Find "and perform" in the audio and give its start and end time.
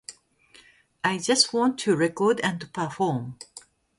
2.39-3.37